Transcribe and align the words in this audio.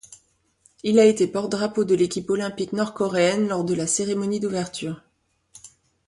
Il 0.81 0.97
a 0.97 1.05
été 1.05 1.27
porte-drapeau 1.27 1.83
de 1.83 1.93
l'équipe 1.93 2.27
olympique 2.31 2.73
nord-coréenne 2.73 3.47
lors 3.47 3.63
de 3.63 3.75
la 3.75 3.85
cérémonie 3.85 4.39
d'ouverture. 4.39 5.03